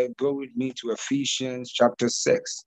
[0.00, 2.64] there, go with me to Ephesians chapter 6.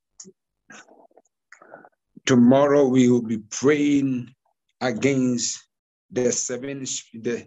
[2.25, 4.33] Tomorrow we will be praying
[4.81, 5.67] against
[6.11, 7.45] the seven the,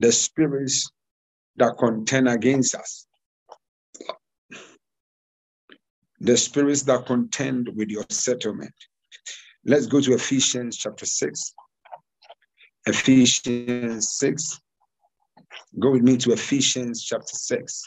[0.00, 0.90] the spirits
[1.56, 3.06] that contend against us.
[6.20, 8.74] The spirits that contend with your settlement.
[9.64, 11.54] Let's go to Ephesians chapter 6.
[12.86, 14.60] Ephesians 6.
[15.78, 17.82] Go with me to Ephesians chapter 6.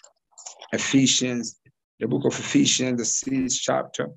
[0.73, 1.59] Ephesians,
[1.99, 4.09] the book of Ephesians, the sixth chapter,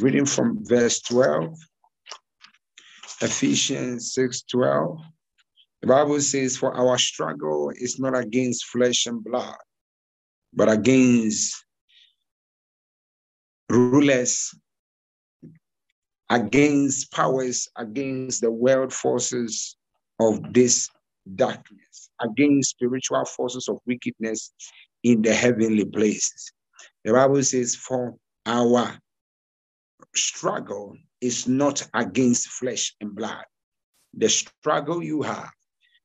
[0.00, 1.56] reading from verse 12.
[3.22, 4.98] Ephesians 6 12.
[5.80, 9.56] The Bible says, For our struggle is not against flesh and blood,
[10.52, 11.64] but against
[13.70, 14.54] rulers,
[16.30, 19.76] against powers, against the world forces
[20.20, 20.88] of this
[21.34, 24.52] darkness, against spiritual forces of wickedness
[25.02, 26.52] in the heavenly places.
[27.04, 28.14] The Bible says, For
[28.46, 28.98] our
[30.14, 33.44] struggle is not against flesh and blood.
[34.14, 35.50] The struggle you have,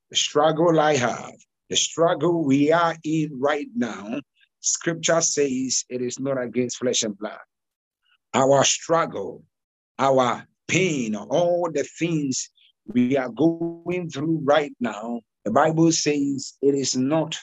[0.10, 1.34] the struggle I have,
[1.70, 4.20] the struggle we are in right now,
[4.60, 7.40] scripture says it is not against flesh and blood.
[8.34, 9.44] Our struggle,
[9.98, 12.50] our pain, all the things
[12.88, 17.38] we are going through right now, the Bible says it is not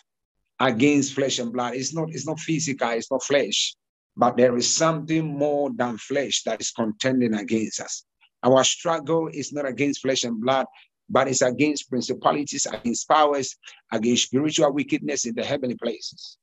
[0.60, 1.74] against flesh and blood.
[1.74, 3.74] It's not, it's not physical, it's not flesh,
[4.16, 8.04] but there is something more than flesh that is contending against us.
[8.42, 10.66] Our struggle is not against flesh and blood,
[11.08, 13.56] but it's against principalities, against powers,
[13.92, 16.38] against spiritual wickedness in the heavenly places.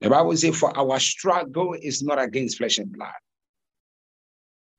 [0.00, 3.10] The Bible says, For our struggle is not against flesh and blood.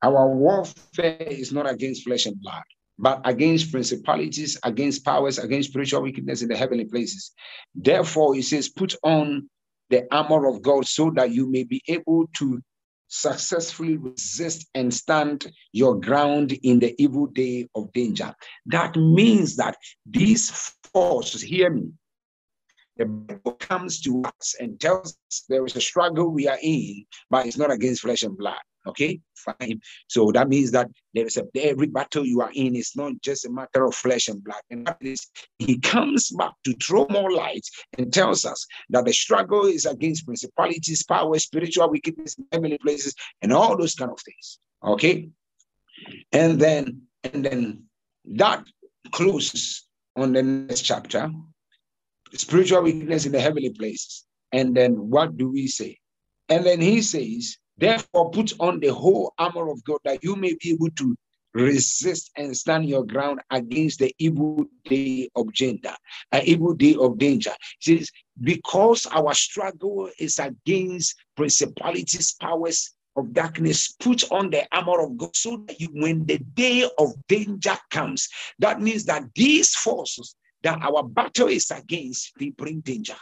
[0.02, 2.62] Our warfare is not against flesh and blood,
[3.00, 7.32] but against principalities, against powers, against spiritual wickedness in the heavenly places.
[7.74, 9.48] Therefore, he says, Put on
[9.88, 12.60] the armor of God so that you may be able to
[13.08, 18.34] successfully resist and stand your ground in the evil day of danger.
[18.66, 19.76] That means that
[20.06, 21.92] these forces, hear me,
[22.98, 27.06] the Bible comes to us and tells us there is a struggle we are in,
[27.30, 28.60] but it's not against flesh and blood.
[28.86, 29.80] Okay, fine.
[30.08, 33.44] So that means that there is a every battle you are in is not just
[33.44, 34.62] a matter of flesh and blood.
[34.70, 35.26] And that is,
[35.58, 37.66] he comes back to throw more light
[37.98, 43.52] and tells us that the struggle is against principalities, power, spiritual wickedness heavenly places, and
[43.52, 44.58] all those kind of things.
[44.82, 45.28] Okay,
[46.32, 47.84] and then and then
[48.24, 48.64] that
[49.12, 49.86] closes
[50.16, 51.30] on the next chapter,
[52.32, 54.24] spiritual wickedness in the heavenly places.
[54.52, 55.98] And then what do we say?
[56.48, 60.54] And then he says, Therefore, put on the whole armor of God that you may
[60.60, 61.16] be able to
[61.54, 65.94] resist and stand your ground against the evil day of gender,
[66.30, 67.52] an evil day of danger.
[67.80, 68.10] Says,
[68.42, 75.34] because our struggle is against principalities, powers of darkness, put on the armor of God
[75.34, 80.78] so that you, when the day of danger comes, that means that these forces that
[80.82, 83.16] our battle is against, they bring danger.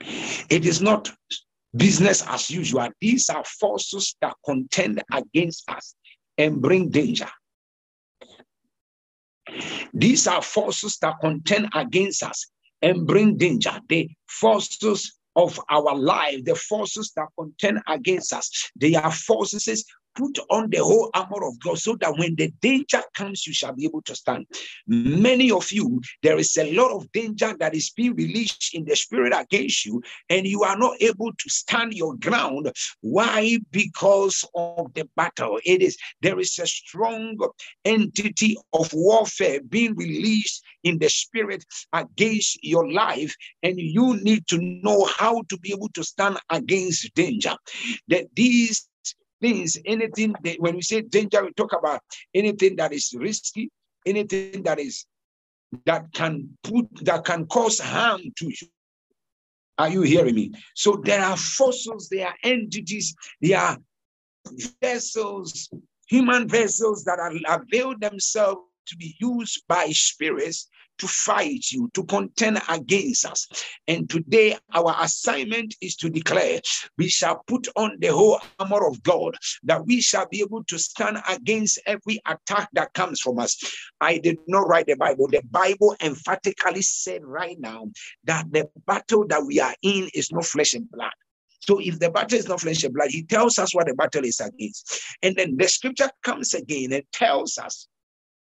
[0.00, 1.10] It is not
[1.74, 2.88] business as usual.
[3.00, 5.94] These are forces that contend against us
[6.36, 7.28] and bring danger.
[9.92, 12.46] These are forces that contend against us
[12.82, 13.80] and bring danger.
[13.88, 20.38] The forces of our life, the forces that contend against us, they are forces put
[20.50, 23.84] on the whole armor of God so that when the danger comes, you shall be
[23.84, 24.46] able to stand.
[24.86, 28.96] Many of you, there is a lot of danger that is being released in the
[28.96, 32.72] spirit against you, and you are not able to stand your ground.
[33.00, 33.58] Why?
[33.70, 35.60] Because of the battle.
[35.64, 37.38] It is there is a strong
[37.84, 44.58] entity of warfare being released in the spirit against your life, and you need to
[44.58, 47.54] know how to be able to stand against danger.
[48.08, 48.88] That these
[49.40, 52.00] things, anything that, when we say danger, we talk about
[52.34, 53.70] anything that is risky,
[54.06, 55.06] anything that is
[55.84, 58.68] that can put that can cause harm to you.
[59.76, 60.52] Are you hearing me?
[60.74, 63.78] So there are fossils, there are entities, there are
[64.82, 65.68] vessels,
[66.08, 70.68] human vessels that are avail themselves to be used by spirits
[70.98, 73.48] to fight you, to contend against us.
[73.86, 76.60] And today, our assignment is to declare
[76.96, 80.78] we shall put on the whole armor of God, that we shall be able to
[80.78, 83.56] stand against every attack that comes from us.
[84.00, 85.28] I did not write the Bible.
[85.28, 87.90] The Bible emphatically said right now
[88.24, 91.12] that the battle that we are in is not flesh and blood.
[91.60, 94.24] So if the battle is not flesh and blood, he tells us what the battle
[94.24, 95.02] is against.
[95.22, 97.88] And then the scripture comes again and tells us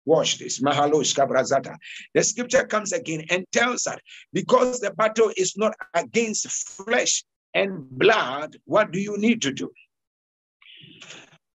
[0.07, 0.63] Watch this.
[0.63, 1.77] Mahalosh Kabrazata.
[2.15, 3.99] The scripture comes again and tells us
[4.33, 7.25] because the battle is not against flesh
[7.55, 9.71] and blood, what do you need to do?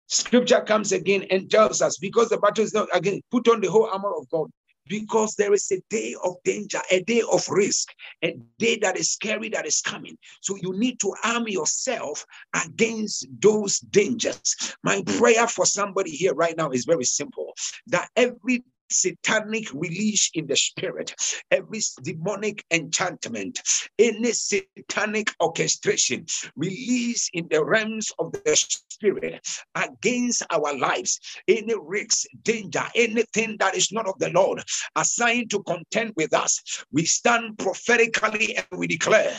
[0.07, 3.71] Scripture comes again and tells us because the battle is not again, put on the
[3.71, 4.49] whole armor of God
[4.91, 7.93] because there is a day of danger, a day of risk,
[8.25, 10.17] a day that is scary that is coming.
[10.41, 14.75] So you need to arm yourself against those dangers.
[14.83, 17.53] My prayer for somebody here right now is very simple
[17.87, 21.15] that every satanic release in the spirit,
[21.49, 23.59] every demonic enchantment,
[23.97, 32.27] any satanic orchestration release in the realms of the spirit against our lives, any risk,
[32.43, 34.61] danger, anything that is not of the Lord
[34.95, 36.61] assigned to contend with us,
[36.91, 39.35] we stand prophetically and we declare,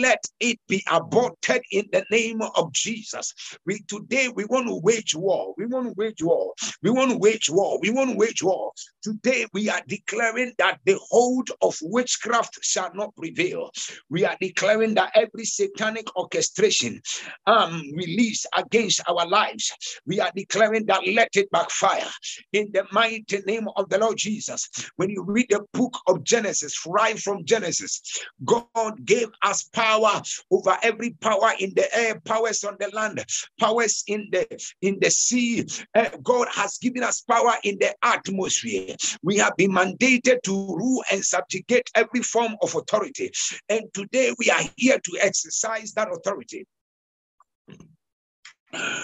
[0.00, 3.34] let it be aborted in the name of Jesus.
[3.66, 5.54] We today we want to wage war.
[5.56, 6.52] We want to wage war.
[6.82, 7.78] We want to wage war.
[7.80, 8.72] We want to wage war.
[9.02, 13.70] Today we are declaring that the hold of witchcraft shall not prevail.
[14.10, 17.00] We are declaring that every satanic orchestration
[17.46, 19.72] um released against our lives,
[20.06, 22.08] we are declaring that let it backfire
[22.52, 24.68] in the mighty name of the Lord Jesus.
[24.96, 28.02] When you read the book of Genesis, right from Genesis,
[28.44, 30.20] God gave us power
[30.50, 33.24] over every power in the air, powers on the land,
[33.60, 34.46] powers in the
[34.82, 35.66] in the sea.
[35.94, 38.77] Uh, God has given us power in the atmosphere.
[39.22, 43.30] We have been mandated to rule and subjugate every form of authority.
[43.68, 46.66] And today we are here to exercise that authority.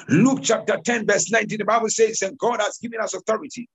[0.09, 3.69] Luke chapter 10, verse 19, the Bible says, and God has given us authority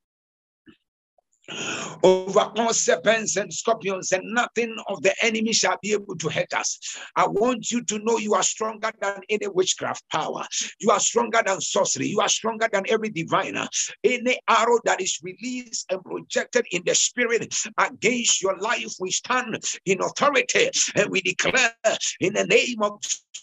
[2.04, 6.54] over all serpents and scorpions, and nothing of the enemy shall be able to hurt
[6.54, 6.80] us.
[7.16, 10.46] I want you to know you are stronger than any witchcraft power.
[10.80, 12.08] You are stronger than sorcery.
[12.08, 13.68] You are stronger than every diviner.
[14.04, 19.58] Any arrow that is released and projected in the spirit against your life, we stand
[19.86, 21.74] in authority and we declare
[22.20, 23.00] in the name of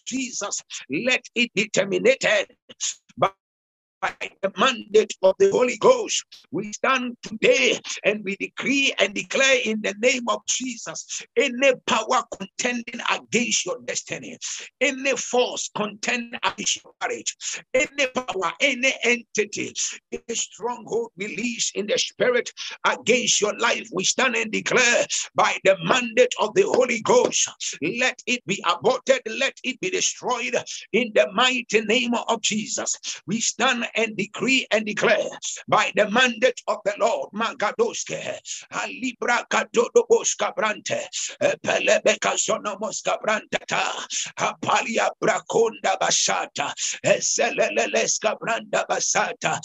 [0.06, 2.46] Jesus, let it be terminated
[4.42, 6.24] the mandate of the Holy Ghost.
[6.50, 12.22] We stand today and we decree and declare in the name of Jesus any power
[12.38, 14.38] contending against your destiny,
[14.80, 17.36] any force contending against your courage,
[17.74, 19.72] any power, any entity,
[20.12, 22.50] any stronghold released in the spirit
[22.84, 23.88] against your life.
[23.92, 27.48] We stand and declare by the mandate of the Holy Ghost,
[27.82, 30.56] let it be aborted, let it be destroyed
[30.92, 32.94] in the mighty name of Jesus.
[33.26, 35.28] We stand and decree and declare
[35.68, 38.38] by the mandate of the Lord, Magadoske,
[38.88, 41.00] Libra Kadodoboska Brante,
[41.64, 43.84] Pelebeka Sonomoska Brantata,
[44.38, 46.72] Apalia Braconda Basata,
[47.04, 49.58] Seleleska Branda Basata,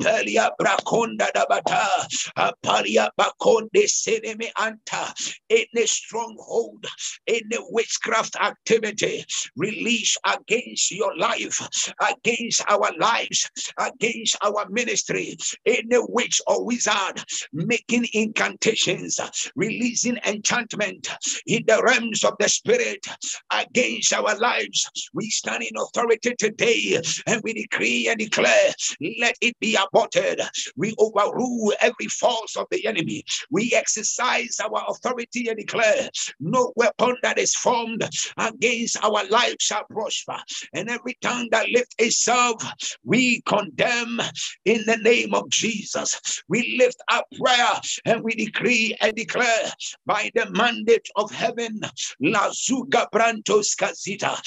[0.00, 2.06] Pelia Braconda Dabata,
[2.36, 5.12] Apalia Baconde Seneme Anta,
[5.50, 6.84] any stronghold,
[7.26, 9.24] any witchcraft activity
[9.56, 11.60] release against your life,
[12.00, 15.36] against our lives, against our ministry,
[15.66, 17.22] any witch or wizard
[17.52, 19.18] making incantations,
[19.56, 21.08] releasing enchantment
[21.46, 23.04] in the realms of the spirit
[23.52, 24.88] against our lives.
[25.12, 28.72] We stand in authority today and we decree and declare,
[29.18, 30.40] let it be aborted.
[30.76, 33.24] We overrule every force of the enemy.
[33.50, 36.08] We exercise our authority and declare,
[36.38, 40.38] no weapon that is formed against our life shall prosper.
[40.72, 42.62] And every tongue that lift itself,
[43.04, 44.20] we condemn
[44.64, 46.42] in the name of Jesus.
[46.48, 49.72] We lift up prayer and we decree and declare
[50.06, 51.80] by the mandate of heaven,
[52.20, 54.40] La Zuga Brantos Casita,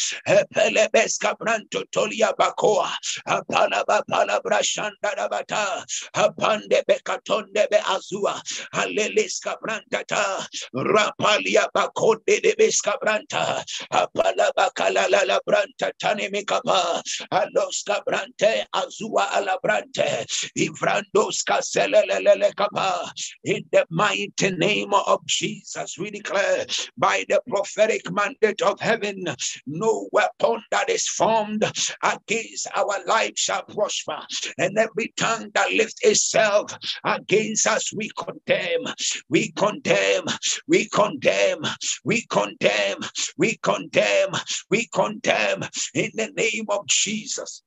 [0.55, 2.89] Pelebeska Branto Tolia Bacoa,
[3.27, 5.83] Apalaba Palabra Shandarabata,
[6.15, 8.41] Apande Becatonde Be Azua,
[8.73, 17.01] Aleleska Brantata, Rapalia Baconde de Besca Branta, Apalaba Kalala Branta Tanemekapa,
[17.33, 18.92] Aloska Brante Azua.
[18.99, 20.25] Zua alabrante,
[20.57, 23.11] Ivrandos Caselele Kapa.
[23.43, 26.65] In the mighty name of Jesus, we declare
[26.97, 29.23] by the prophetic mandate of heaven,
[29.65, 31.63] no weapon that is formed
[32.03, 34.19] against our life shall prosper,
[34.57, 36.71] and every tongue that lifts itself
[37.03, 38.93] against us, we condemn,
[39.29, 40.25] we condemn,
[40.67, 41.59] we condemn,
[42.03, 42.97] we condemn,
[43.37, 44.31] we condemn,
[44.69, 47.63] we condemn in the name of Jesus.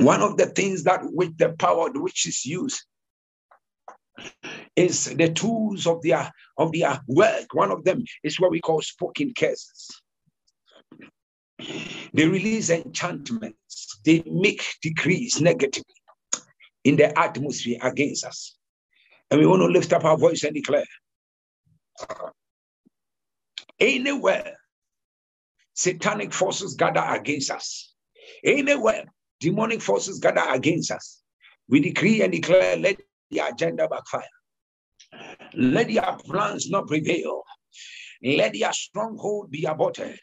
[0.00, 2.82] One of the things that with the power which is used
[4.76, 7.52] is the tools of their of their work.
[7.52, 9.88] One of them is what we call spoken curses.
[12.14, 14.00] They release enchantments.
[14.04, 15.94] They make decrees negatively.
[16.84, 18.56] in the atmosphere against us.
[19.30, 20.86] And we want to lift up our voice and declare
[23.78, 24.56] anywhere
[25.74, 27.94] satanic forces gather against us,
[28.42, 29.04] anywhere
[29.40, 31.22] demonic forces gather against us,
[31.68, 32.98] we decree and declare let
[33.30, 34.22] the agenda backfire.
[35.54, 37.42] Let their plans not prevail.
[38.22, 40.18] Let their stronghold be aborted.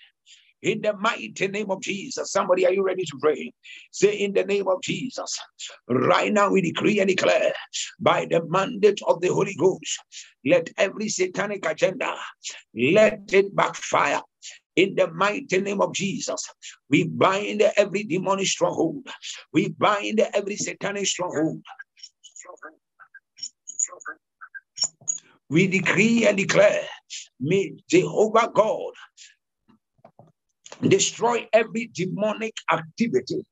[0.64, 2.32] In the mighty name of Jesus.
[2.32, 3.54] Somebody, are you ready to pray?
[3.92, 5.40] Say, in the name of Jesus.
[5.88, 7.54] Right now, we decree and declare
[8.00, 10.00] by the mandate of the Holy Ghost,
[10.46, 12.16] let every satanic agenda,
[12.76, 14.22] let it backfire.
[14.78, 16.50] In the mighty name of Jesus,
[16.92, 19.08] we bind every demonic stronghold.
[19.54, 21.64] We bind every satanic stronghold.
[25.50, 26.84] We decree and declare,
[27.40, 28.94] may Jehovah God
[30.82, 33.46] destroy every demonic activity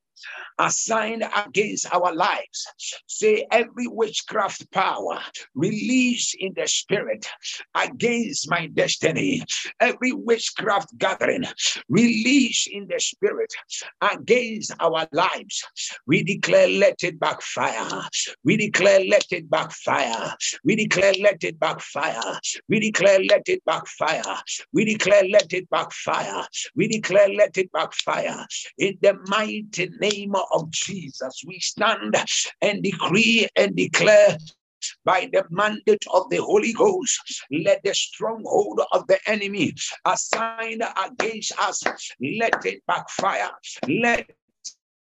[0.60, 2.68] assigned against our lives.
[3.08, 5.20] Say every witchcraft power
[5.54, 7.28] released in the spirit
[7.76, 9.44] against my destiny.
[9.80, 11.44] Every witchcraft gathering
[11.90, 13.54] released in the spirit
[14.02, 15.64] against our lives.
[16.08, 18.04] We declare, let it backfire.
[18.44, 20.36] We declare, let it backfire.
[20.64, 22.40] We declare, let it backfire.
[22.68, 24.22] We declare, let it backfire.
[24.74, 26.48] We declare, let it backfire.
[26.76, 28.46] We declare, let it backfire.
[28.78, 30.05] In the mighty name
[30.52, 32.16] of Jesus, we stand
[32.62, 34.38] and decree and declare
[35.04, 39.74] by the mandate of the Holy Ghost, let the stronghold of the enemy
[40.06, 41.84] assigned against us,
[42.22, 43.50] let it backfire.
[43.88, 44.30] Let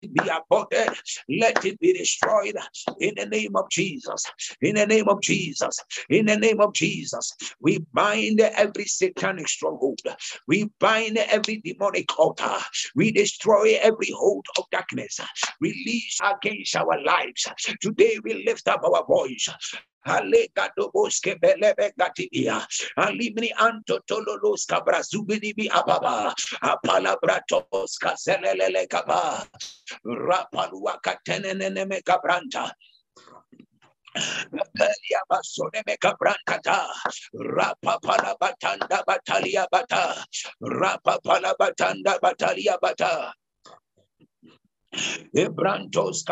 [0.07, 0.89] be aborted.
[1.29, 2.55] Let it be destroyed
[2.99, 4.25] in the name of Jesus.
[4.61, 5.77] In the name of Jesus.
[6.09, 7.33] In the name of Jesus.
[7.59, 9.99] We bind every satanic stronghold.
[10.47, 12.57] We bind every demonic altar.
[12.95, 15.19] We destroy every hold of darkness.
[15.61, 17.47] Release against our lives.
[17.81, 19.49] Today we lift up our voice
[20.05, 22.61] Alega doboske belebe gatibia.
[22.97, 26.33] Alimni anto tololos kabrazubini ababa.
[26.61, 29.45] Apalabratos kazelele kaba.
[30.05, 32.71] Rapalua katenene me kabranta.
[34.51, 36.87] Belia basone me kabrantata.
[37.33, 40.23] Rapa pala batanda batalia bata.
[40.61, 43.33] Rapa pala batanda batalia bata.
[45.35, 46.23] Ebrantos.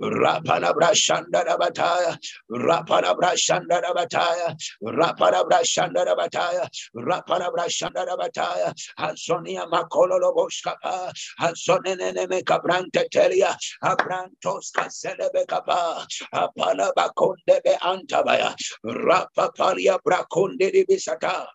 [0.00, 2.18] Rapana brashanda rabataya.
[2.50, 4.56] Rapana brashanda rabataya.
[4.84, 6.68] Rapana brashanda rabataya.
[6.96, 8.74] Rapana brashanda rabataya.
[8.98, 11.12] Ansonia makolo loboskapa.
[11.40, 13.56] Ansonene mekabrante telia.
[13.82, 16.06] Abrantos kansene mekapa.
[16.34, 18.54] Apala bakonde be antabaya.
[18.84, 21.46] Rapapalia brakonde de bisata.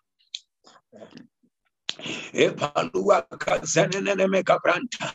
[2.34, 5.14] Epalua kazanene mekabranta.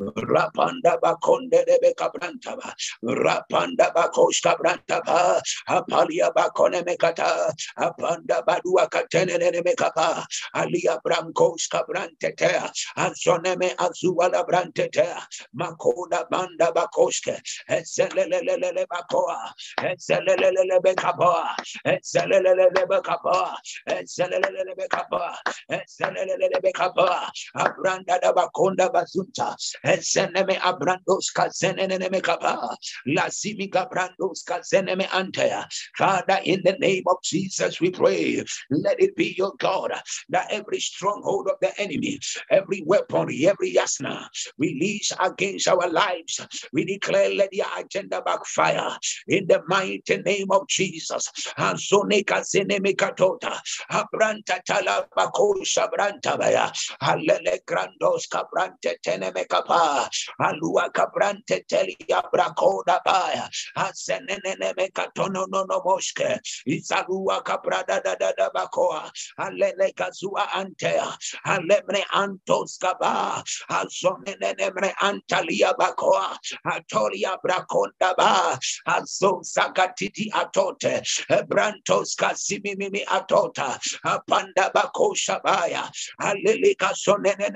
[0.00, 2.72] Rapanda bakonde de bekabranta ba.
[3.04, 5.40] Rapanda bakoshka branta ba.
[5.68, 7.52] Apalia bakone mekata.
[7.76, 10.24] Apanda badua katene ne mekapa.
[10.54, 12.48] Alia brankoshka brante te.
[12.96, 15.06] Azoneme azuala brante te.
[15.54, 17.38] Makoda banda bakoshke.
[17.68, 19.52] Ezelelelele bakoa.
[19.82, 21.56] Ezelelelele bekapoa.
[21.84, 23.56] Ezelelelele bekapoa.
[23.86, 25.36] Ezelelelele bekapoa.
[25.70, 27.30] Ezelelelele bekapoa.
[27.54, 29.54] Abranda da bakonda bazunta.
[29.90, 32.76] Ezeneme abrandos kazeneme kapa.
[33.08, 35.66] Lazimi gabrandos kazeneme antea.
[35.96, 38.42] Father, in the name of Jesus, we pray.
[38.70, 39.92] Let it be your God
[40.30, 42.20] that every stronghold of the enemy,
[42.50, 44.28] every weapon, every yasna
[44.58, 46.40] release against our lives,
[46.72, 48.96] we declare let the agenda backfire
[49.28, 51.30] in the mighty name of Jesus.
[51.58, 53.58] Azoneka zeneme katota.
[53.90, 56.70] Abranta talabako shabranta baya.
[57.02, 59.46] Alele grandos kabrante teneme
[59.80, 60.10] kapa
[60.40, 68.32] alua cabrante telia bracoda baya asenene ah, me katono no moske izalua cabrada da da
[68.36, 71.16] da bakoa alele kazua antea.
[71.46, 78.58] Alemre antos kaba azonene mre antalia bakoa atolia braconda ba.
[78.86, 81.02] Azo zakatiti atote.
[81.48, 83.78] Brantos kasimimi atota.
[84.04, 85.84] Apanda bakosha baya
[86.20, 87.50] alele kasonene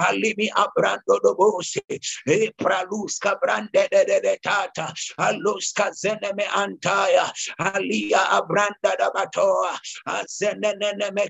[0.00, 1.80] alimi abrando dobosi
[2.26, 4.92] e praluska brande de de de tata.
[5.18, 7.30] Aluska zeneme antaya.
[7.58, 9.78] Alia abranda da batoa.
[10.06, 11.26] Azenene me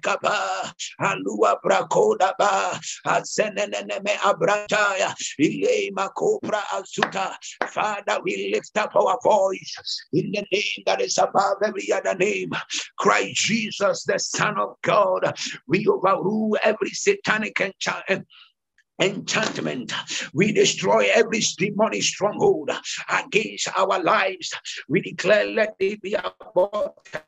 [1.01, 2.79] alua brakoda ba.
[3.07, 7.35] Azenene me abrantaya ile makopra azuta.
[7.69, 12.51] Father we lift up our voice in the name that is above every other name.
[12.99, 15.35] Christ Jesus the son of God
[15.67, 18.27] we overrule every satanic enchantment
[19.01, 19.93] enchantment.
[20.33, 22.71] We destroy every demonic stronghold
[23.11, 24.55] against our lives.
[24.89, 27.23] We declare, let it be aborted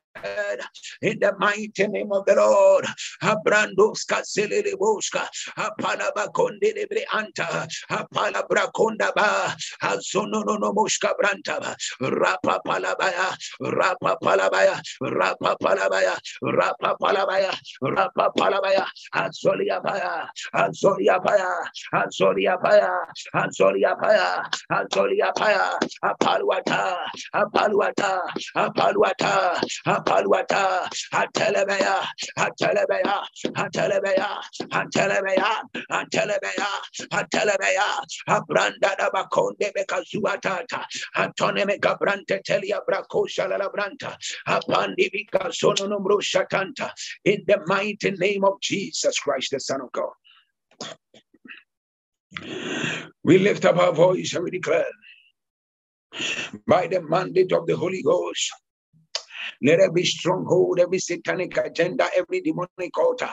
[1.02, 2.84] in the mighty name of the Lord.
[3.22, 15.56] Abrandoska Seleboska, Apalaba Kondibre Anta, Apalabra Kondaba, Azonono Moska Branta, Rapa Palabaya, Rapa Palabaya, Rapa
[15.60, 21.52] Palabaya, Rapa Palabaya, Rapa Palabaya, Azolia Paya, Azolia Paya,
[21.94, 22.90] Azolia Paya,
[23.34, 26.96] Azolia Paya, Azolia Paya, Apaluata,
[27.34, 28.20] Apaluata,
[28.56, 32.02] Apaluata, Apaluata, Paluata, Atelebea,
[32.38, 33.22] Atelebea,
[33.56, 34.40] Atelebea,
[34.72, 35.50] Atelebea,
[35.92, 36.68] Atelebea,
[37.12, 37.86] Atelebea,
[38.28, 40.84] Abranda da Baconde Becazuatata,
[41.18, 44.16] Antone Megabrante Telia Bracosha la Branta,
[44.48, 46.90] Apandi Vica Sono Nombro Shatanta,
[47.26, 50.12] in the mighty name of Jesus Christ, the Son of God.
[53.24, 54.86] We lift up our voice and we declare
[56.66, 58.50] by the mandate of the Holy Ghost
[59.62, 63.30] let every stronghold, every satanic agenda, every demonic altar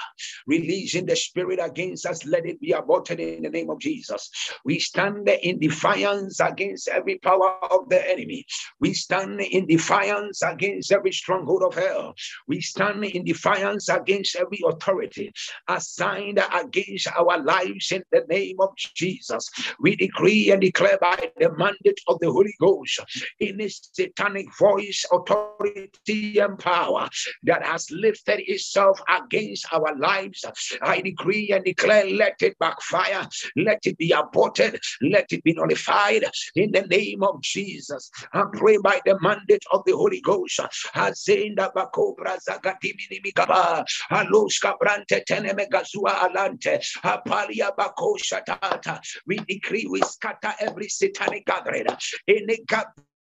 [0.48, 4.30] releasing the spirit against us, let it be aborted in the name of Jesus.
[4.64, 8.46] We stand in defiance against every power of the enemy.
[8.80, 12.16] We stand in defiance against every stronghold of hell.
[12.48, 15.32] We stand in defiance against every authority
[15.68, 19.50] assigned against our lives in the name of Jesus.
[19.80, 23.00] We decree and declare by the mandate of the Holy Ghost
[23.40, 27.10] in this satanic voice, authority and power
[27.44, 30.46] that has lifted itself against our lives.
[30.82, 36.26] I decree and declare, let it backfire, let it be aborted, let it be nullified
[36.56, 38.10] in the name of Jesus.
[38.34, 40.60] I pray by the mandate of the Holy Ghost.
[40.96, 49.02] Azenda bakobra zagadimini migaba, aloska brante tenemegazua alante, apalia bakosha tata.
[49.26, 51.88] We decree, we scatter every satanic gathering,
[52.28, 52.60] any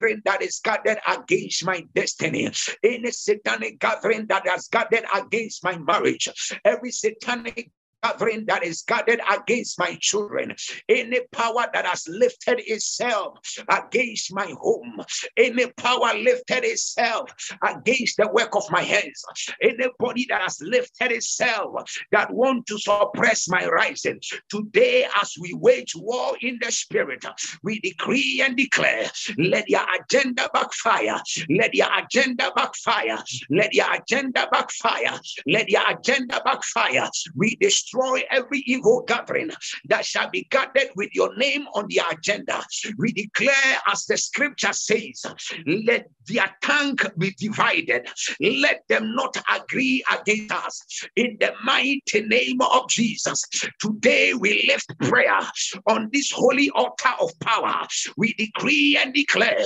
[0.00, 2.50] gathering that is gathered against my destiny,
[2.82, 6.28] any satanic gathering that has gathered against my marriage,
[6.64, 7.70] every satanic
[8.04, 10.54] gathering that is gathered against my children,
[10.88, 13.38] any power that has lifted itself
[13.70, 15.00] against my home,
[15.36, 17.30] any power lifted itself
[17.62, 19.24] against the work of my hands,
[19.62, 25.94] anybody that has lifted itself that want to suppress my rising, today as we wage
[25.96, 27.24] war in the spirit,
[27.62, 29.06] we decree and declare,
[29.38, 36.40] let your agenda backfire, let your agenda backfire, let your agenda backfire, let your agenda
[36.44, 37.08] backfire.
[37.34, 39.50] We destroy destroy every evil gathering
[39.86, 42.62] that shall be gathered with your name on the agenda.
[42.98, 45.24] We declare, as the scripture says,
[45.66, 48.08] let their tongue be divided.
[48.40, 50.84] Let them not agree against us.
[51.16, 53.42] In the mighty name of Jesus,
[53.80, 55.40] today we lift prayer
[55.86, 57.86] on this holy altar of power.
[58.16, 59.58] We decree and declare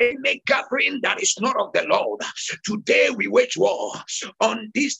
[0.00, 2.20] any gathering that is not of the Lord.
[2.64, 3.92] Today we wage war
[4.40, 4.98] on this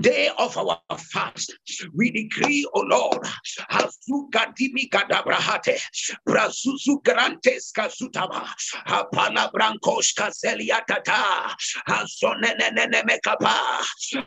[0.00, 1.54] day of our fast,
[1.94, 3.26] we decree, O oh Lord,
[3.70, 5.78] Hasukadimi Kadabrahate,
[6.26, 8.46] Brasusu Grantes Kasutaba,
[8.86, 11.54] Hapana Brancos Caseliatata,
[11.88, 13.54] Hasonenenenekapa,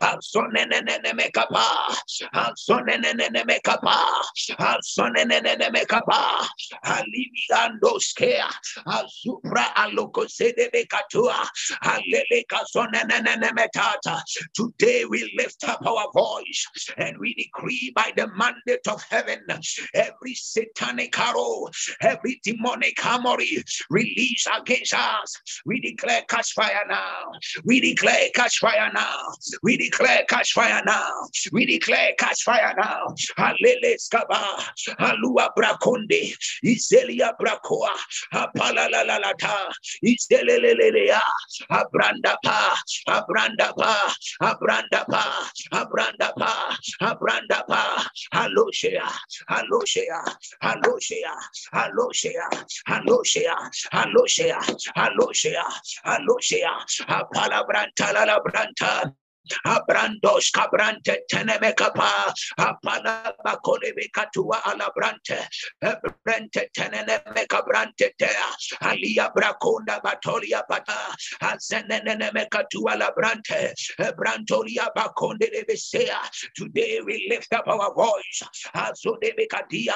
[0.02, 1.66] Hasonenenenekapa,
[2.34, 3.98] Hasonenenenekapa,
[4.60, 6.48] Hasonenenenekapa,
[6.84, 8.50] Halimi Andoskea,
[8.88, 11.48] Hasupra Alocosede Becatua,
[11.84, 14.22] Halele Kasonenenenekata.
[14.54, 19.40] Today we lift lift up our voice and we decree by the mandate of heaven
[19.94, 21.68] every satanic arrow,
[22.02, 25.62] every demonic armory released against us.
[25.66, 27.32] We declare catch fire now.
[27.66, 29.18] We declare catch fire now.
[29.64, 31.10] We declare catch fire now.
[31.52, 33.16] We declare catch fire now.
[33.38, 34.42] Halele skaba,
[35.00, 37.90] halua brakonde, izelia brakoa,
[38.34, 39.70] apala la la la ta,
[45.42, 49.08] izelelelelea, abranda pa, abranda pa, abranda pa, Abranda pa, Abranda pa, Aloshea,
[49.50, 50.22] Aloshea,
[50.64, 51.34] Aloshea,
[51.74, 52.48] Aloshea,
[52.88, 53.56] Aloshea,
[53.94, 54.60] Aloshea,
[54.96, 55.64] Aloshea,
[56.06, 56.74] Aloshea,
[57.08, 59.21] Apalabranta la branta.
[59.66, 65.48] Abrandos cabrante teneme capa, apana bacole becatua alabrante,
[65.82, 68.28] brante teneme cabrante tea,
[68.82, 73.74] alia braconda batolia pata, azenene mecatua labrante,
[74.16, 76.20] brantolia baconde de besea.
[76.56, 78.44] Today we lift up our voice,
[78.76, 79.94] azo de becadia,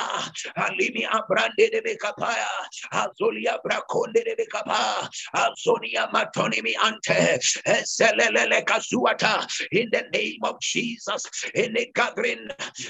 [0.58, 2.48] alimi abrande de becapaya,
[2.92, 9.35] azolia braconde de becapa, azonia matonimi ante, eselele casuata.
[9.72, 11.24] In the name of Jesus.
[11.54, 12.48] Any gathering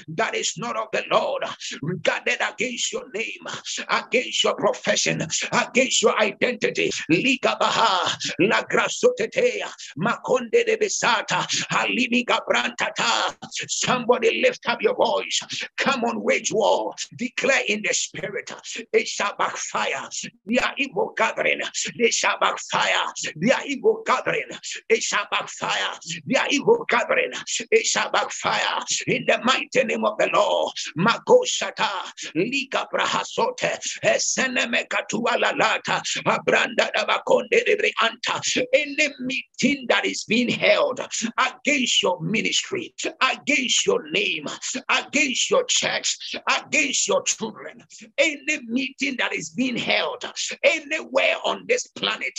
[0.08, 1.44] that is not of the Lord,
[1.82, 3.46] regarded against your name,
[3.88, 6.90] against your profession, against your identity.
[7.58, 8.62] Baha, La
[10.66, 11.46] de Besata.
[13.68, 15.40] Somebody lift up your voice.
[15.76, 16.94] Come on, wage war.
[17.16, 18.50] Declare in the spirit.
[18.92, 20.08] It shall backfire.
[20.44, 21.60] Their evil gathering.
[21.98, 23.12] They shall backfire.
[23.36, 24.48] Their evil gathering.
[24.88, 25.98] It shall backfire.
[26.36, 27.32] Their evil gathering.
[27.70, 28.84] It backfire.
[29.06, 30.70] In the mighty name of the Lord.
[30.98, 31.88] Makoshata.
[32.34, 33.78] Liga Brahasote.
[34.04, 36.02] Eseneme Katuala Lata.
[36.26, 38.66] Abranda Dabakonde Anta.
[38.74, 41.00] Any meeting that is being held
[41.38, 44.44] against your ministry, against your name,
[44.90, 46.18] against your church,
[46.58, 47.82] against your children,
[48.18, 50.22] any meeting that is being held
[50.62, 52.32] anywhere on this planet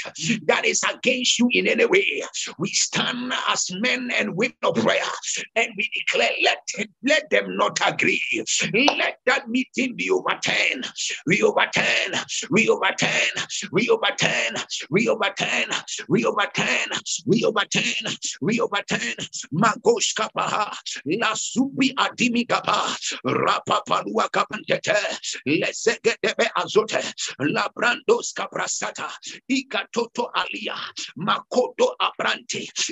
[0.46, 2.22] that is against you in any way,
[2.60, 5.02] we stand as men and women of prayer
[5.56, 6.58] and we declare, let,
[7.04, 8.22] let them not agree.
[8.74, 10.88] Let that meeting be overturned.
[11.26, 12.14] We overturn,
[12.50, 13.10] we overturn,
[13.72, 14.56] we overturn,
[14.90, 15.70] we overturn,
[16.10, 16.90] we overturn,
[17.26, 19.16] we overturn, we overturn.
[19.54, 24.96] Magosh kapaha, la subi adimi rapa palua kapantete,
[25.48, 27.02] lezegedebe azote,
[27.40, 29.10] la brandos kaprasata,
[29.50, 30.76] ikatoto alia,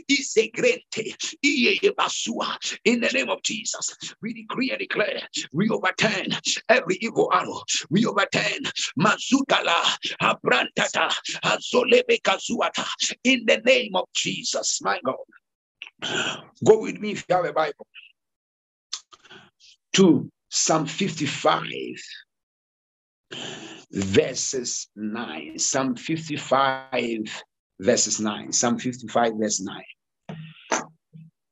[0.08, 0.85] isegrente, iye basua.
[0.98, 1.14] In
[3.02, 5.22] the name of Jesus, we decree and declare,
[5.52, 6.28] we overturn
[6.70, 8.64] every evil arrow, we overturn
[9.00, 12.86] mazukala, abrantata, azolebe kazuata.
[13.24, 15.16] In the name of Jesus, my God.
[16.66, 17.88] Go with me if you have a Bible
[19.94, 21.64] to Psalm 55,
[23.92, 25.60] verses 9.
[25.60, 27.44] Psalm 55,
[27.80, 28.52] verses 9.
[28.52, 29.84] Psalm 55, verse 9.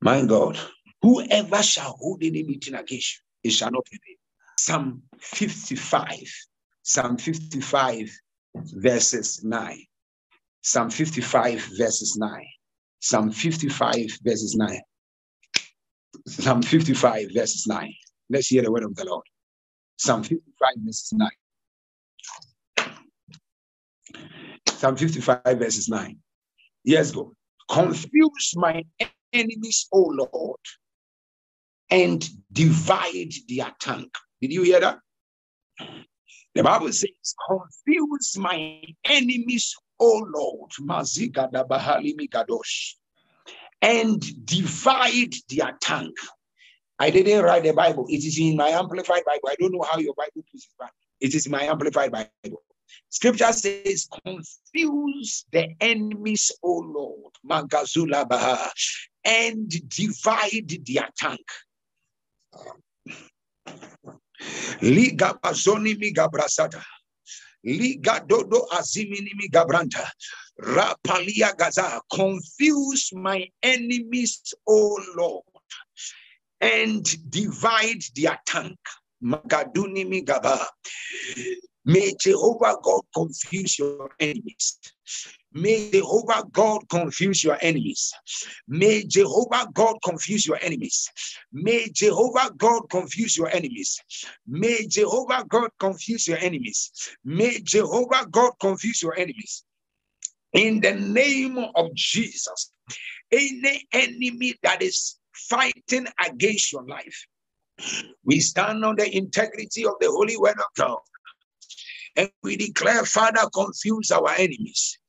[0.03, 0.59] My God,
[1.01, 4.17] whoever shall hold any meeting against you, it shall not prevail.
[4.57, 6.29] Psalm 55,
[6.81, 8.11] Psalm 55,
[8.53, 9.85] verses 9.
[10.61, 12.45] Psalm 55, verses 9.
[12.99, 14.81] Psalm 55, verses 9.
[16.27, 17.93] Psalm 55, verses 9.
[18.29, 19.23] Let's hear the word of the Lord.
[19.95, 20.43] Psalm 55,
[20.79, 21.29] verses 9.
[24.67, 26.17] Psalm 55, verses 9.
[26.83, 27.33] Yes, go.
[27.69, 28.83] Confuse my
[29.33, 30.59] enemies, O Lord,
[31.89, 34.09] and divide their tongue.
[34.41, 34.99] Did you hear that?
[36.55, 40.71] The Bible says, confuse my enemies, O Lord,
[43.81, 46.13] and divide their tongue.
[46.99, 48.05] I didn't write the Bible.
[48.07, 49.49] It is in my amplified Bible.
[49.49, 52.61] I don't know how your Bible puts it, but it is my amplified Bible.
[53.09, 58.71] Scripture says, confuse the enemies, O Lord, Magazula Baha,
[59.25, 61.37] and divide their tongue.
[64.81, 66.83] Liga bazoni mi gabrasata.
[67.63, 70.09] Liga dodo azimini mi gabranta.
[70.59, 72.01] Rapalia gaza.
[72.11, 75.43] Confuse my enemies, O Lord,
[76.59, 78.75] and divide their tongue.
[79.23, 80.59] Magaduni mi gaba.
[81.85, 84.79] May Jehovah God confuse your enemies.
[85.53, 88.11] May Jehovah God confuse your enemies.
[88.67, 91.09] May Jehovah God confuse your enemies.
[91.51, 94.01] May Jehovah God confuse your enemies.
[94.47, 96.91] May Jehovah God confuse your enemies.
[97.23, 99.63] May Jehovah God confuse your enemies.
[100.53, 102.71] In the name of Jesus,
[103.31, 107.25] any enemy that is fighting against your life,
[108.23, 110.99] we stand on the integrity of the holy word of God.
[112.15, 114.99] And we declare, Father, confuse our enemies,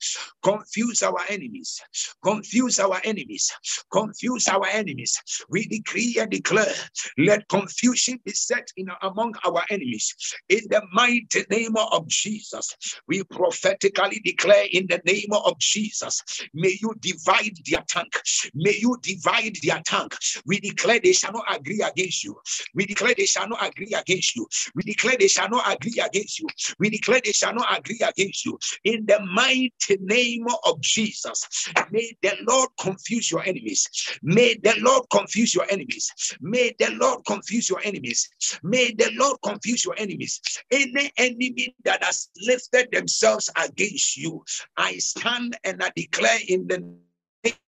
[0.43, 1.83] confuse our enemies,
[2.23, 3.53] confuse our enemies,
[3.93, 5.21] confuse our enemies.
[5.51, 6.73] We decree and declare,
[7.19, 10.15] let confusion be set in among our enemies.
[10.49, 12.75] In the mighty name of Jesus,
[13.07, 16.23] we prophetically declare in the name of Jesus,
[16.55, 18.11] may you divide their tongue,
[18.55, 20.11] may you divide their tongue.
[20.47, 22.41] We declare they shall not agree against you.
[22.75, 24.47] We declare they shall not agree against you.
[24.75, 26.47] We declare they shall not agree against you.
[26.79, 28.59] We declare they shall not agree against you.
[28.85, 33.89] In the mighty name of Jesus, may the Lord confuse your enemies.
[34.23, 36.11] May the Lord confuse your enemies.
[36.41, 38.29] May the Lord confuse your enemies.
[38.63, 40.41] May the Lord confuse your enemies.
[40.71, 44.45] Any enemy that has lifted themselves against you,
[44.77, 46.79] I stand and I declare in the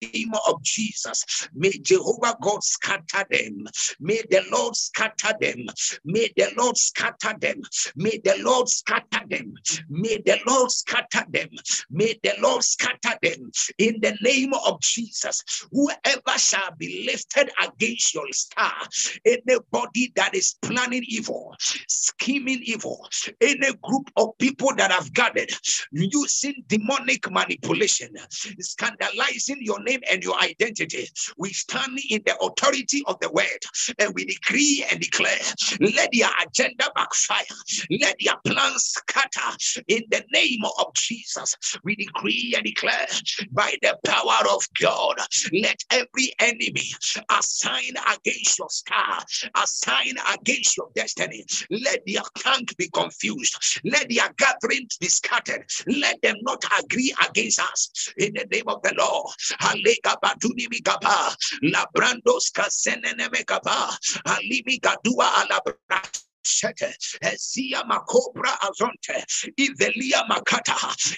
[0.02, 1.48] name of Jesus.
[1.54, 3.66] May Jehovah God scatter them.
[4.00, 5.66] May the Lord scatter them.
[6.04, 7.62] May the Lord scatter them.
[7.96, 9.54] May the Lord scatter them.
[9.88, 11.50] May the Lord scatter them.
[11.90, 13.50] May the Lord scatter them.
[13.78, 18.72] In the name of Jesus, whoever shall be lifted against your star,
[19.24, 21.54] anybody that is planning evil,
[21.88, 23.06] scheming evil,
[23.40, 25.50] any group of people that have gathered
[25.92, 28.10] using demonic manipulation,
[28.60, 33.60] scandalizing your name and your identity, we stand in the authority of the word
[33.98, 35.38] and we decree and declare
[35.80, 37.44] let their agenda backfire,
[37.90, 39.56] let their plans scatter
[39.88, 41.54] in the name of Jesus.
[41.82, 43.06] We decree and declare
[43.52, 45.16] by the power of God,
[45.52, 46.90] let every enemy
[47.30, 49.20] assign against your star,
[49.62, 56.20] assign against your destiny, let their camp be confused, let their gathering be scattered, let
[56.22, 58.12] them not agree against us.
[58.16, 59.32] In the name of the Lord.
[61.62, 66.02] Labrandos kasenene kapa, alimi gadua alabra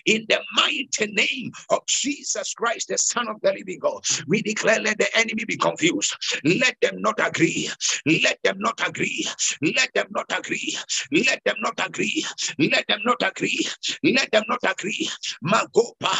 [0.06, 4.02] In the mighty name of Jesus Christ, the Son of the Living God.
[4.28, 6.16] We declare, let the enemy be confused.
[6.44, 7.70] Let them not agree.
[8.06, 9.26] Let them not agree.
[9.62, 10.76] Let them not agree.
[11.12, 12.26] Let them not agree.
[12.58, 13.66] Let them not agree.
[14.04, 15.10] Let them not agree.
[15.44, 16.14] Magopa,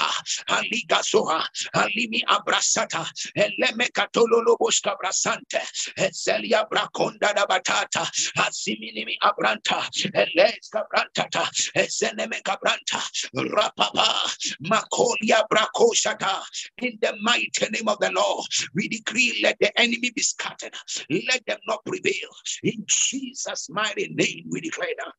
[0.51, 1.43] Aliga Soha,
[1.77, 5.61] Alimi Abrasata, Eleme Katololo Boska Brasante,
[5.99, 8.07] Ezelia Braconda da Batata,
[8.39, 9.83] Azimi Nimi Abranta,
[10.15, 13.03] Eleska Brantata, Ezeneme Cabranta,
[13.35, 16.43] Rapapa, Makolia Brakoshata.
[16.79, 20.75] In the mighty name of the Lord, we decree let the enemy be scattered,
[21.11, 22.29] let them not prevail.
[22.63, 25.13] In Jesus' mighty name, we declare that.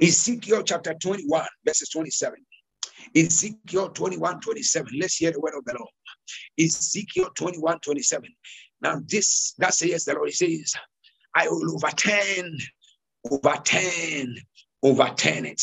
[0.00, 2.34] Ezekiel chapter 21, verses 27.
[3.16, 4.92] Ezekiel 21, 27.
[5.00, 5.90] Let's hear the word of the Lord.
[6.58, 8.28] Ezekiel 21, 27.
[8.80, 10.74] Now, this that says the Lord says,
[11.38, 12.58] I will overturn,
[13.30, 14.36] overturn,
[14.82, 15.62] overturn it.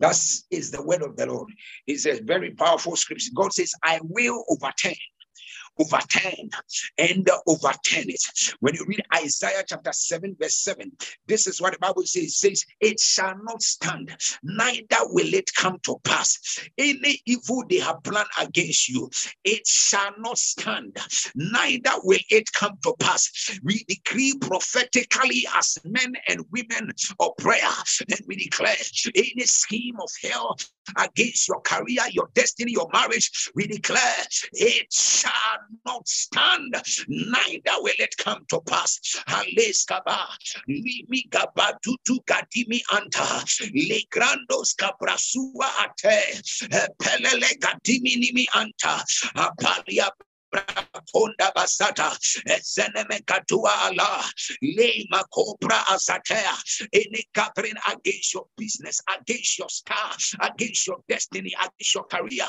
[0.00, 1.48] That is the word of the Lord.
[1.86, 3.30] It's a very powerful scripture.
[3.34, 4.92] God says, I will overturn
[5.78, 6.50] overturn
[6.98, 8.22] and overturn it.
[8.60, 10.90] When you read Isaiah chapter 7, verse 7,
[11.26, 15.50] this is what the Bible says, it says, It shall not stand, neither will it
[15.54, 16.60] come to pass.
[16.78, 19.10] Any evil they have planned against you,
[19.44, 20.96] it shall not stand,
[21.34, 23.58] neither will it come to pass.
[23.62, 27.60] We decree prophetically as men and women of prayer,
[28.08, 28.76] and we declare
[29.14, 30.56] any scheme of hell
[30.96, 35.32] against your career, your destiny, your marriage, we declare it shall
[35.84, 36.74] not stand,
[37.08, 38.98] neither will it come to pass.
[43.76, 44.74] Legrandos
[45.80, 47.50] ate, eh, pelele
[48.54, 49.04] anta,
[51.12, 52.10] Konda basata
[52.46, 54.24] eseneme katua ala
[54.62, 56.54] lema cobra asatea.
[56.92, 62.46] Any gathering against your business against your star against your destiny against your career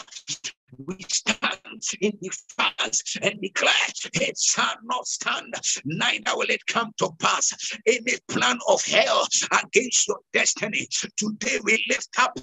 [0.77, 3.73] we stand in defiance and declare
[4.13, 5.53] it shall not stand,
[5.86, 7.53] neither will it come to pass.
[7.86, 9.27] Any plan of hell
[9.63, 12.38] against your destiny, today we lift up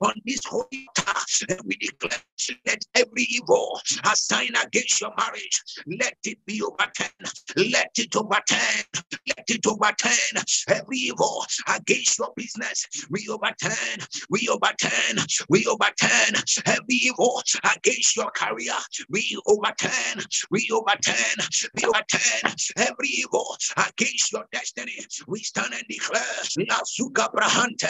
[0.00, 2.20] on this holy task and we declare
[2.66, 3.80] let every evil
[4.10, 7.10] assigned against your marriage, let it be overturned,
[7.56, 8.84] let it overturn,
[9.28, 12.86] let it overturn every evil against your business.
[13.10, 16.34] We overturn, we overturn, we overturn
[16.66, 18.74] every evil against your career.
[19.08, 21.44] We overturn, we overturn,
[21.74, 24.98] we overturn every evil against your destiny.
[25.26, 26.20] We stand and declare
[26.68, 27.88] La Suga Brahante,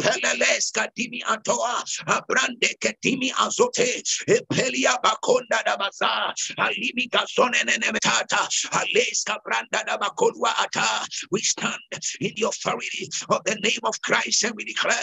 [0.00, 4.02] Peleleska Dimi Antoa, Abrande Ketimi Azote,
[4.52, 11.06] Pelia Bakonda Dabaza, Alimi Gasone Nemetata, Aleska Branda Dabakolwa Ata.
[11.30, 11.78] We stand
[12.20, 14.96] in the authority of the name of Christ and we declare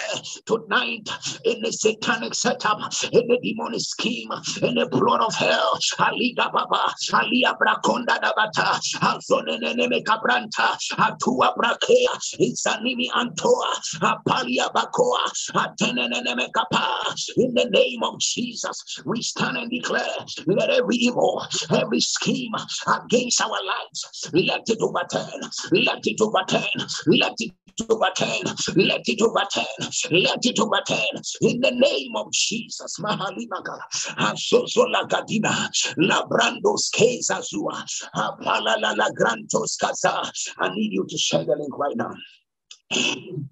[0.46, 1.10] tonight
[1.46, 2.80] in the satanic setup,
[3.12, 4.32] in the demonic scheme,
[4.62, 5.80] in the blood of hell.
[6.00, 17.16] Aliga Baba, Alia Braconda Dabata, Azonene Cabranta, Atua Brakea, Isanimi Antoa, Apalia Bacoa, Atenene Kapa.
[17.38, 20.04] In the name of Jesus, we stand and declare
[20.48, 22.54] let every evil, every scheme
[22.88, 27.52] against our lives, let it overturn, let it overturn, let it
[27.90, 29.66] overturn, let it overturn,
[30.12, 32.98] let it overturn in the name of Jesus.
[33.00, 33.80] Mahalimaka,
[34.18, 37.84] Ah, Azozola Gadina, Labrandos Kezazua,
[38.16, 40.32] Apalala ah, Grantos Kaza.
[40.60, 42.14] I need you to share the link right now.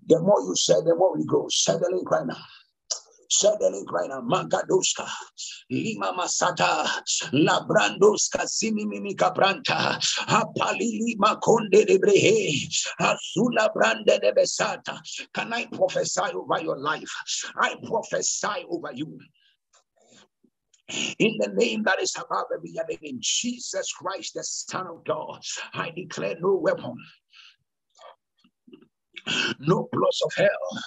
[0.08, 1.48] The more you share, the more we go.
[1.52, 2.38] Share the link right now.
[3.34, 5.10] Suddenly right now, Magadoska,
[5.72, 6.86] Lima Masata,
[7.34, 12.70] Labrandoska, Simimi Cabranta, Apalili Maconde de Brehe,
[13.02, 15.00] Azula Brande de Besata.
[15.34, 17.10] Can I prophesy over your life?
[17.58, 19.18] I prophesy over you
[20.90, 25.42] in the name that is above every other name, Jesus Christ, the Son of God.
[25.74, 26.96] I declare no weapon
[29.60, 30.82] no plots of hell,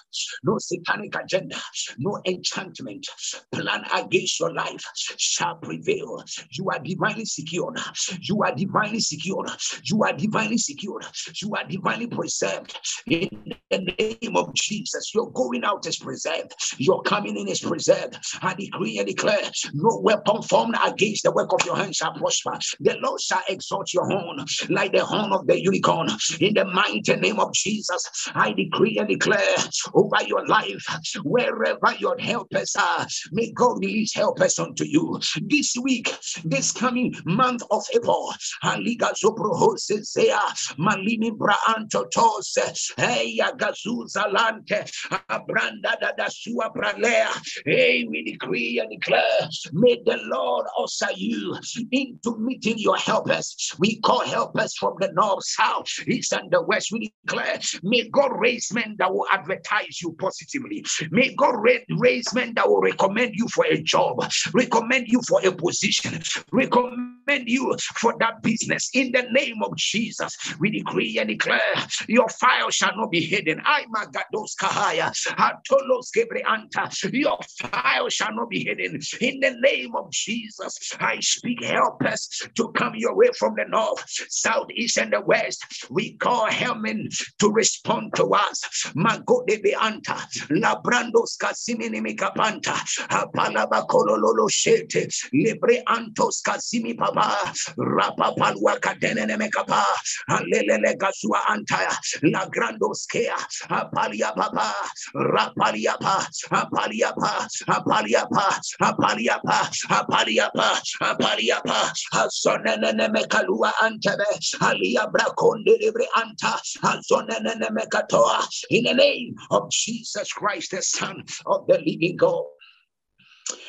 [0.44, 1.56] no satanic agenda,
[1.98, 3.06] no enchantment
[3.52, 4.84] plan against your life
[5.16, 6.22] shall prevail.
[6.52, 7.78] You are divinely secured.
[8.22, 9.50] You are divinely secured.
[9.84, 11.06] You are divinely secured.
[11.42, 12.78] You are divinely preserved.
[13.06, 13.28] In
[13.70, 16.54] the name of Jesus, your going out is preserved.
[16.78, 18.18] Your coming in is preserved.
[18.42, 22.58] I decree and declare no weapon formed against the work of your hands shall prosper.
[22.80, 26.08] The Lord shall exalt your horn like the horn of the unicorn.
[26.40, 28.02] In the mighty name of Jesus,
[28.34, 29.56] I decree and declare
[29.94, 30.84] over your life,
[31.22, 35.20] wherever your helpers are, may God release helpers unto you.
[35.42, 38.32] This week, this coming month of April,
[38.64, 40.40] Aliga Zoprohosea,
[40.78, 44.84] Malimi Braanto Tose, Heya Gazuza Lante,
[45.30, 47.28] Abranda da Sua Pralea.
[47.64, 51.56] Hey, we decree and declare, may the Lord usher you
[51.92, 53.74] into meeting your helpers.
[53.78, 56.92] We call helpers from the north, south, east, and the west.
[56.92, 60.84] We declare, may God raise men that will advertise you positively.
[61.10, 61.56] May God
[61.98, 64.24] raise men that will recommend you for a job,
[64.54, 68.90] recommend you for a position, recommend you for that business.
[68.94, 71.60] In the name of Jesus, we decree and declare
[72.08, 73.60] your file shall not be hidden.
[73.64, 76.86] I magados kahaya, atolos gebreanta.
[77.12, 79.00] Your file shall not be hidden.
[79.20, 83.64] In the name of Jesus, I speak help us to come your way from the
[83.68, 85.64] north, south, east, and the west.
[85.90, 87.08] We call Helmen
[87.38, 88.62] to respond to us.
[88.94, 90.16] Magode beanta,
[90.50, 92.74] labrandos casimini mikapanta,
[93.08, 99.82] apalaba kololo shete, libre antos casimi papa, rapa palua cadenene mekapa,
[100.30, 103.36] alelele gasua antaya, la grandos kea,
[103.70, 104.72] apalia papa,
[105.14, 114.26] rapalia pa, apalia pa, apalia pa, apalia pa, apalia pa, apalia pa, asonene mekalua antebe,
[114.60, 121.66] alia brakonde libre anta, asonene mekatoa, in the name of Jesus Christ, the Son of
[121.66, 122.44] the living God.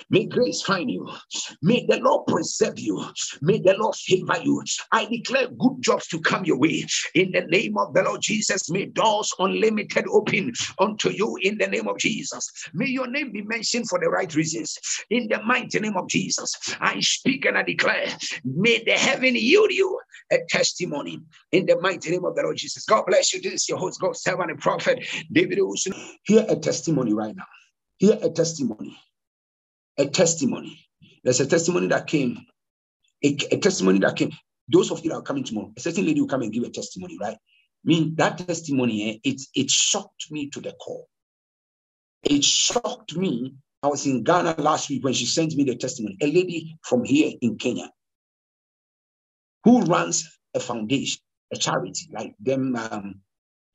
[0.09, 1.09] May grace find you.
[1.61, 3.03] May the Lord preserve you.
[3.41, 4.63] May the Lord favor you.
[4.91, 6.85] I declare good jobs to come your way.
[7.13, 11.67] In the name of the Lord Jesus, may doors unlimited open unto you in the
[11.67, 12.49] name of Jesus.
[12.73, 14.77] May your name be mentioned for the right reasons.
[15.09, 18.07] In the mighty name of Jesus, I speak and I declare,
[18.43, 19.99] may the heaven yield you
[20.31, 21.19] a testimony
[21.51, 22.85] in the mighty name of the Lord Jesus.
[22.85, 23.41] God bless you.
[23.41, 25.93] This is your host, God, servant, and prophet David Wilson.
[26.23, 27.45] Hear a testimony right now.
[27.97, 28.97] Hear a testimony
[29.97, 30.79] a testimony.
[31.23, 32.37] There's a testimony that came,
[33.23, 34.31] a, a, testimony that came.
[34.67, 36.69] Those of you that are coming tomorrow, a certain lady will come and give a
[36.69, 37.35] testimony, right?
[37.35, 41.05] I mean, that testimony, eh, it, it shocked me to the core.
[42.23, 43.55] It shocked me.
[43.81, 46.17] I was in Ghana last week when she sent me the testimony.
[46.21, 47.89] A lady from here in Kenya
[49.67, 51.21] who runs a foundation,
[51.53, 53.15] a charity like them um,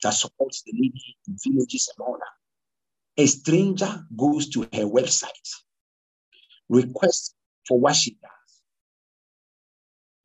[0.02, 3.22] that supports the needy in villages and all that.
[3.22, 5.28] A stranger goes to her website
[6.68, 7.34] request
[7.66, 8.30] for what she does.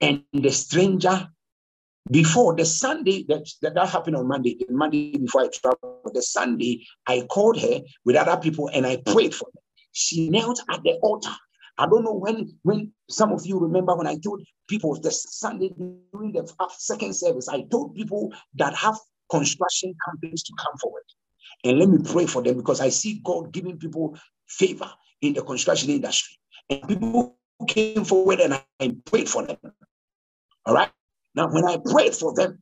[0.01, 1.29] And the stranger,
[2.09, 6.21] before the Sunday that, that, that happened on Monday, the Monday before I traveled, the
[6.21, 9.63] Sunday, I called her with other people and I prayed for them.
[9.91, 11.33] She knelt at the altar.
[11.79, 15.69] I don't know when when some of you remember when I told people the Sunday
[16.11, 18.97] during the second service, I told people that have
[19.29, 21.03] construction companies to come forward.
[21.63, 24.89] And let me pray for them because I see God giving people favor
[25.21, 26.37] in the construction industry.
[26.69, 29.57] And people came forward and I prayed for them.
[30.65, 30.91] All right.
[31.35, 32.61] Now, when I prayed for them,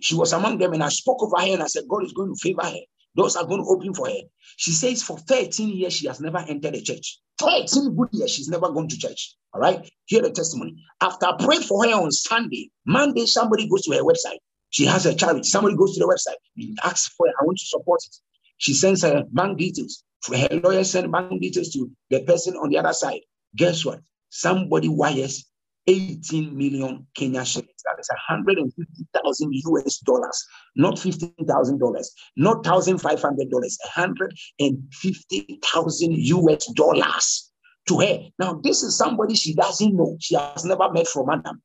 [0.00, 2.32] she was among them and I spoke over her and I said, God is going
[2.32, 2.80] to favor her.
[3.16, 4.20] Doors are going to open for her.
[4.56, 7.18] She says for 13 years, she has never entered a church.
[7.38, 9.34] 13 good years, she's never gone to church.
[9.52, 9.88] All right.
[10.06, 10.76] Hear the testimony.
[11.00, 14.38] After I prayed for her on Sunday, Monday, somebody goes to her website.
[14.70, 15.44] She has a charity.
[15.44, 16.36] Somebody goes to the website,
[16.84, 18.16] asks for her, I want to support it.
[18.58, 20.02] She sends her bank details.
[20.28, 23.20] Her lawyer send bank details to the person on the other side.
[23.54, 24.00] Guess what?
[24.28, 25.48] Somebody wires
[25.86, 27.70] 18 million Kenya shillings.
[27.84, 37.52] That is 150,000 US dollars, not $15,000, not $1,500, 150,000 US dollars
[37.88, 38.18] to her.
[38.38, 40.16] Now, this is somebody she doesn't know.
[40.20, 41.62] She has never met from Adam.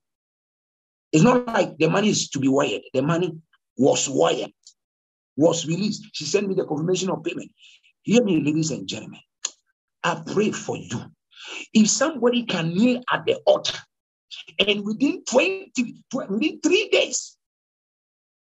[1.11, 2.81] It's not like the money is to be wired.
[2.93, 3.33] The money
[3.77, 4.51] was wired,
[5.35, 6.05] was released.
[6.13, 7.51] She sent me the confirmation of payment.
[8.03, 9.19] Hear me, ladies and gentlemen.
[10.03, 11.11] I pray for you.
[11.73, 13.77] If somebody can kneel at the altar
[14.59, 17.35] and within 20, within three days,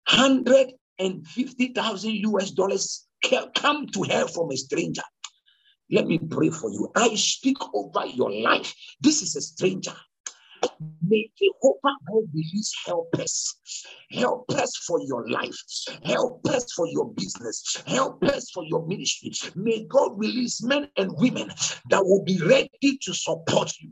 [0.09, 3.05] 150,000 US dollars
[3.55, 5.01] come to her from a stranger.
[5.89, 6.91] Let me pray for you.
[6.95, 8.73] I speak over your life.
[8.99, 9.95] This is a stranger.
[11.01, 13.55] May Jehovah God release helpers,
[14.12, 15.58] helpers for your life,
[16.03, 19.32] helpers for your business, helpers for your ministry.
[19.55, 21.49] May God release men and women
[21.89, 23.91] that will be ready to support you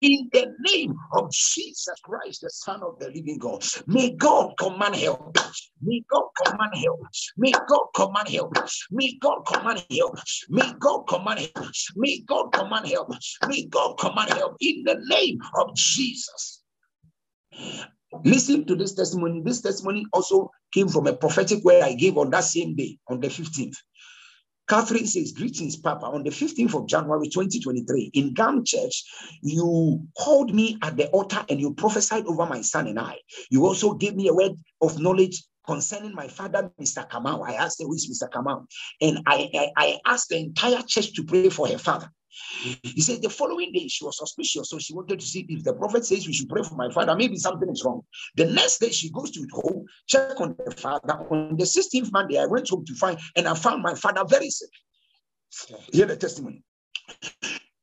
[0.00, 3.64] in the name of Jesus Christ, the Son of the living God.
[3.86, 5.36] May God command help.
[5.82, 7.00] May God command help.
[7.36, 8.56] May God command help.
[8.90, 10.18] May God command help.
[10.48, 11.66] May God command help.
[11.96, 13.10] May God command help.
[13.48, 16.62] May God command help in the name of Jesus.
[18.24, 19.42] Listen to this testimony.
[19.44, 23.20] This testimony also came from a prophetic word I gave on that same day, on
[23.20, 23.74] the 15th.
[24.68, 26.06] Catherine says, Greetings, Papa.
[26.06, 29.04] On the 15th of January 2023, in GAM Church,
[29.42, 33.16] you called me at the altar and you prophesied over my son and I.
[33.50, 34.52] You also gave me a word
[34.82, 37.08] of knowledge concerning my father, Mr.
[37.08, 37.46] Kamau.
[37.48, 38.30] I asked, Who is Mr.
[38.30, 38.66] Kamau?
[39.00, 42.10] And I, I, I asked the entire church to pray for her father.
[42.82, 45.74] He said the following day she was suspicious, so she wanted to see if the
[45.74, 48.02] prophet says we should pray for my father, maybe something is wrong.
[48.36, 51.14] The next day she goes to home, check on the father.
[51.30, 54.50] On the 16th Monday, I went home to find, and I found my father very
[54.50, 54.70] sick.
[55.92, 56.62] Hear the testimony.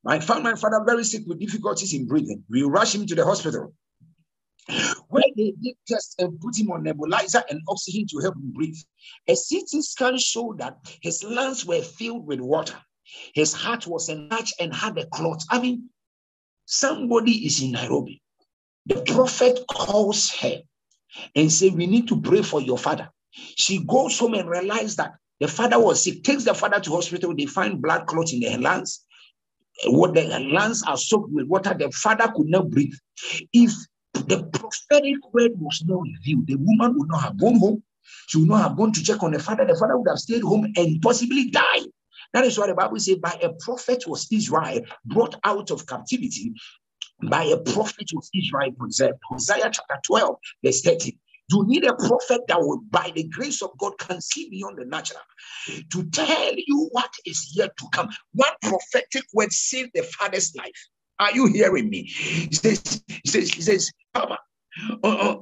[0.07, 2.43] I found my father very sick with difficulties in breathing.
[2.49, 3.73] We rushed him to the hospital
[5.09, 8.77] where they did test and put him on nebulizer and oxygen to help him breathe.
[9.27, 12.77] A CT scan showed that his lungs were filled with water.
[13.33, 15.43] His heart was enlarged and had a clot.
[15.49, 15.89] I mean,
[16.65, 18.21] somebody is in Nairobi.
[18.85, 20.61] The prophet calls her
[21.35, 25.15] and say, "We need to pray for your father." She goes home and realizes that
[25.39, 26.23] the father was sick.
[26.23, 27.35] Takes the father to hospital.
[27.35, 29.01] They find blood clots in the lungs.
[29.87, 31.75] What the lungs are soaked with water.
[31.77, 32.93] The father could not breathe.
[33.51, 33.73] If
[34.13, 37.83] the prophetic word was not revealed, the woman would not have gone home.
[38.27, 39.65] She would not have gone to check on the father.
[39.65, 41.87] The father would have stayed home and possibly died.
[42.33, 46.53] That is why the Bible says, by a prophet was Israel brought out of captivity.
[47.29, 49.19] By a prophet was Israel preserved.
[49.29, 51.17] Hosea chapter 12, verse 13.
[51.51, 54.85] You need a prophet that will, by the grace of God, can see beyond the
[54.85, 55.21] natural
[55.91, 58.09] to tell you what is yet to come.
[58.33, 60.87] One prophetic word saved the father's life.
[61.19, 62.03] Are you hearing me?
[62.03, 64.39] He says, he says, he says, Papa,
[65.03, 65.37] uh, uh,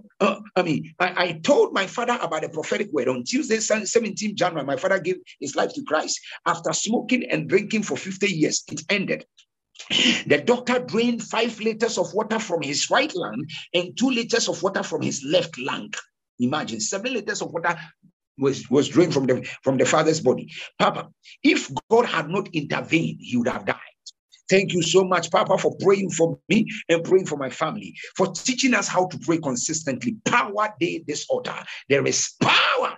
[0.55, 4.65] I mean, I, I, told my father about the prophetic word on Tuesday, 17 January.
[4.65, 8.63] My father gave his life to Christ after smoking and drinking for 50 years.
[8.71, 9.25] It ended.
[10.27, 14.61] The doctor drained five liters of water from his right lung and two liters of
[14.61, 15.91] water from his left lung.
[16.39, 17.75] Imagine seven liters of water
[18.37, 20.51] was, was drained from the from the father's body.
[20.79, 21.09] Papa,
[21.43, 23.92] if God had not intervened, he would have died.
[24.53, 28.27] Thank you so much, Papa, for praying for me and praying for my family, for
[28.27, 30.17] teaching us how to pray consistently.
[30.25, 31.55] Power day this order.
[31.89, 32.95] There is power.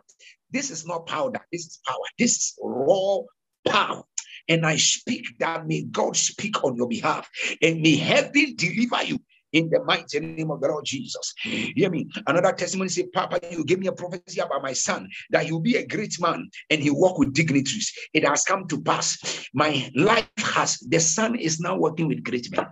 [0.51, 1.39] This is not powder.
[1.53, 1.95] This is power.
[2.19, 3.19] This is raw
[3.65, 4.03] power.
[4.49, 7.29] And I speak that may God speak on your behalf
[7.61, 9.19] and may heaven deliver you
[9.55, 11.33] in the mighty name of the Lord Jesus.
[11.41, 12.09] Hear me.
[12.27, 15.77] Another testimony say, Papa, you gave me a prophecy about my son that he'll be
[15.77, 17.93] a great man and he walk with dignitaries.
[18.13, 19.47] It has come to pass.
[19.53, 22.67] My life has, the son is now working with great men.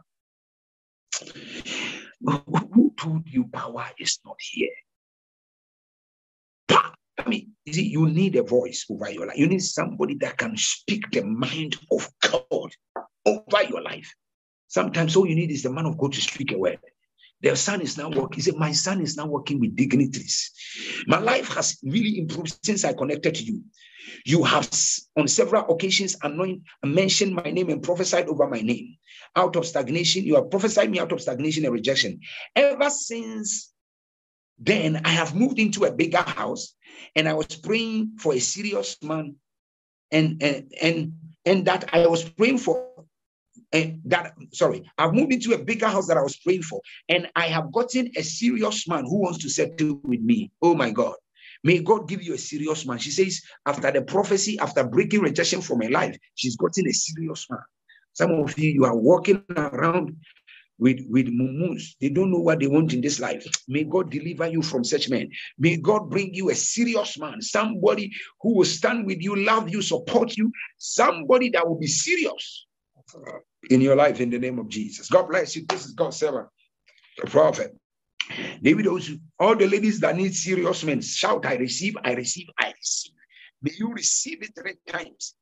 [2.74, 4.70] Who told you power is not here?
[6.70, 9.38] I mean, you see, you need a voice over your life.
[9.38, 12.72] You need somebody that can speak the mind of God
[13.26, 14.14] over your life.
[14.74, 16.80] Sometimes all you need is the man of God to speak a word.
[17.44, 18.38] Their son is now working.
[18.38, 20.50] He said, My son is now working with dignitaries.
[21.06, 23.62] My life has really improved since I connected to you.
[24.26, 24.68] You have
[25.16, 28.98] on several occasions anointed, mentioned my name and prophesied over my name.
[29.36, 32.20] Out of stagnation, you have prophesied me out of stagnation and rejection.
[32.56, 33.72] Ever since
[34.58, 36.74] then, I have moved into a bigger house
[37.16, 39.36] and I was praying for a serious man.
[40.12, 41.14] And and and,
[41.46, 42.93] and that I was praying for
[43.74, 47.28] and that sorry, I've moved into a bigger house that I was praying for, and
[47.36, 50.52] I have gotten a serious man who wants to settle with me.
[50.62, 51.16] Oh my God.
[51.66, 53.00] May God give you a serious man.
[53.00, 57.48] She says, after the prophecy, after breaking rejection from her life, she's gotten a serious
[57.50, 57.62] man.
[58.14, 60.18] Some of you, you are walking around
[60.78, 61.96] with, with mumus.
[62.02, 63.46] They don't know what they want in this life.
[63.70, 65.32] May God deliver you from such men.
[65.58, 68.12] May God bring you a serious man, somebody
[68.42, 72.66] who will stand with you, love you, support you, somebody that will be serious
[73.70, 75.10] in your life in the name of Jesus.
[75.10, 75.66] God bless you.
[75.68, 76.48] This is God's servant,
[77.18, 77.76] the prophet.
[78.62, 82.74] David also, all the ladies that need serious men, shout, I receive, I receive, I
[82.78, 83.14] receive.
[83.62, 85.36] May you receive it three times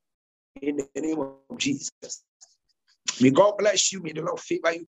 [0.61, 1.91] in the name of Jesus.
[3.19, 4.01] May God bless you.
[4.01, 4.87] May the Lord favor you.